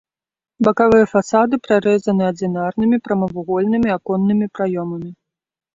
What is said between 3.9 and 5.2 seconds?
аконнымі праёмамі.